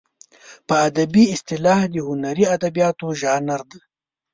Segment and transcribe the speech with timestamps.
[0.67, 3.79] په ادبي اصطلاح د هنري ادبیاتو ژانر دی.